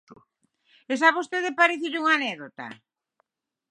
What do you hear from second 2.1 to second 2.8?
anécdota?